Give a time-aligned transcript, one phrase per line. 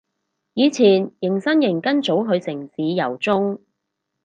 [0.55, 3.59] 以前迎新營跟組去城市遊蹤